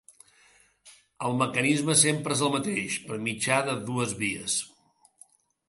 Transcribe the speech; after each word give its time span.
El 1.27 1.35
mecanisme 1.41 1.97
sempre 2.03 2.35
és 2.37 2.41
el 2.47 2.51
mateix, 2.55 2.97
per 3.11 3.21
mitjà 3.29 3.61
de 3.71 3.79
dues 3.93 4.19
vies. 4.25 4.57